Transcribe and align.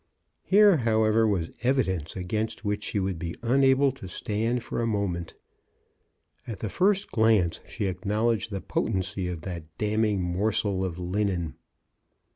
Here, 0.41 0.77
however, 0.77 1.27
was 1.27 1.51
evidence 1.61 2.15
against 2.15 2.65
which 2.65 2.83
she 2.85 2.99
would 2.99 3.19
be 3.19 3.35
unable 3.43 3.91
to 3.91 4.07
stand 4.07 4.63
for 4.63 4.81
a 4.81 4.87
moment. 4.87 5.35
At 6.47 6.57
the 6.57 6.69
first 6.69 7.11
glance 7.11 7.61
she 7.67 7.85
acknowledged 7.85 8.49
the 8.49 8.61
potency 8.61 9.27
of 9.27 9.41
that 9.41 9.77
damning 9.77 10.19
morsel 10.19 10.83
of 10.83 10.97
linen. 10.97 11.53